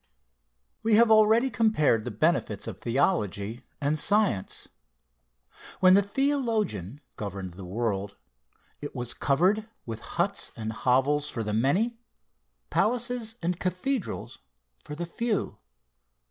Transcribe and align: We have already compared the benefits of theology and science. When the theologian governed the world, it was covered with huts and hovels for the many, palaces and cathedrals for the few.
We 0.81 0.95
have 0.95 1.11
already 1.11 1.51
compared 1.51 2.05
the 2.05 2.09
benefits 2.09 2.65
of 2.65 2.79
theology 2.79 3.61
and 3.79 3.99
science. 3.99 4.67
When 5.79 5.93
the 5.93 6.01
theologian 6.01 7.01
governed 7.17 7.53
the 7.53 7.65
world, 7.65 8.15
it 8.81 8.95
was 8.95 9.13
covered 9.13 9.69
with 9.85 9.99
huts 10.17 10.49
and 10.57 10.73
hovels 10.73 11.29
for 11.29 11.43
the 11.43 11.53
many, 11.53 11.99
palaces 12.71 13.35
and 13.43 13.59
cathedrals 13.59 14.39
for 14.83 14.95
the 14.95 15.05
few. 15.05 15.59